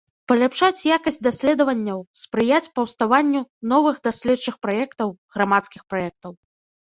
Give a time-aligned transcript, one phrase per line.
[0.29, 3.41] Паляпшаць якасць даследаванняў, спрыяць паўставанню
[3.73, 6.31] новых даследчых праектаў, грамадскіх праектаў.